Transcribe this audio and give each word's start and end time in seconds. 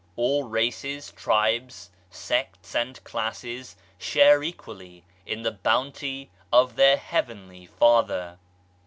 All 0.15 0.45
races, 0.49 1.11
tribes, 1.11 1.91
sects 2.09 2.73
and 2.73 3.03
classes 3.03 3.75
share 3.99 4.41
equally 4.41 5.03
in 5.27 5.43
the 5.43 5.51
Bounty 5.51 6.31
of 6.51 6.75
their 6.75 6.97
Heavenly 6.97 7.67
Father. 7.67 8.39